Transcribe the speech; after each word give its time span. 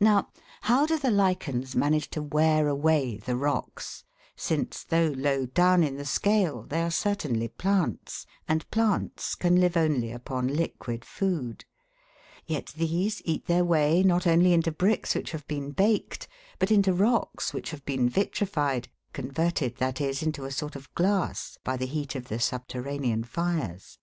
Now, 0.00 0.26
how 0.62 0.84
do 0.84 0.98
the 0.98 1.12
lichens 1.12 1.76
manage 1.76 2.10
to 2.10 2.22
wear 2.24 2.66
away 2.66 3.18
the 3.18 3.36
rocks, 3.36 4.02
since, 4.34 4.82
though 4.82 5.14
low 5.16 5.46
down 5.46 5.84
in 5.84 5.96
the 5.96 6.04
scale, 6.04 6.62
they 6.64 6.82
are 6.82 6.90
certainly 6.90 7.46
plants, 7.46 8.26
and 8.48 8.68
plants 8.72 9.36
can 9.36 9.60
live 9.60 9.76
only 9.76 10.10
upon 10.10 10.48
liquid 10.48 11.04
food; 11.04 11.64
yet 12.48 12.74
these 12.76 13.22
eat 13.24 13.46
their 13.46 13.64
way 13.64 14.02
not 14.02 14.26
only 14.26 14.54
into 14.54 14.72
bricks 14.72 15.14
which 15.14 15.30
have 15.30 15.46
been 15.46 15.70
baked, 15.70 16.26
but 16.58 16.72
into 16.72 16.92
rocks 16.92 17.54
which 17.54 17.70
have 17.70 17.84
been 17.84 18.08
vitrified, 18.08 18.88
converted, 19.12 19.76
that 19.76 20.00
is, 20.00 20.20
into 20.20 20.46
a 20.46 20.50
sort 20.50 20.74
of 20.74 20.92
glass 20.96 21.58
by 21.62 21.76
the 21.76 21.86
heat 21.86 22.16
of 22.16 22.26
the 22.26 22.40
subterranean 22.40 23.22
fires 23.22 23.98